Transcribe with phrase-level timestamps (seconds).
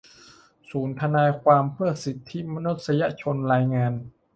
[0.69, 3.93] ศูนย์ทนายความเพื่อสิทธิมนุษยชน รายงาน